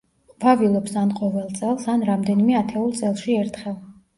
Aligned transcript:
ყვავილობს 0.43 0.95
ან 1.01 1.11
ყოველ 1.19 1.45
წელს, 1.59 1.85
ან 1.97 2.07
რამდენიმე 2.09 2.59
ათეულ 2.63 2.99
წელში 3.03 3.37
ერთხელ. 3.45 3.79